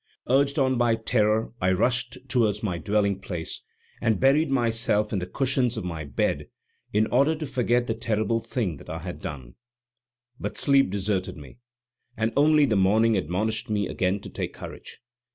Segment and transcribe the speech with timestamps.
[0.27, 3.61] Urged on by terror, I rushed towards my dwelling place,
[4.01, 6.47] and buried myself in the cushions of my bed,
[6.91, 9.57] in order to forget the terrible thing that I had done.
[10.39, 11.59] But sleep deserted me,
[12.17, 14.97] and only the morning admonished me again to take courage.